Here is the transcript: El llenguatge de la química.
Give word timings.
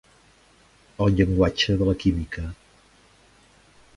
El 1.05 1.13
llenguatge 1.19 1.77
de 1.83 1.89
la 1.91 1.95
química. 2.05 2.47